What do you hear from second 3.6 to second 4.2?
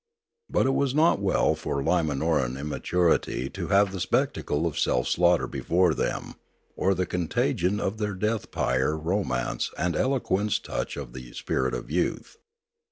have the